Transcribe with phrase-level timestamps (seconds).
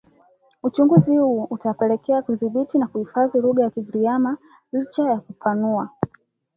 [0.63, 4.37] Uchunguzi huo utapelekea kuidhibiti na kuihifadhi lugha ya Kigiriama
[4.73, 5.89] licha ya kupanua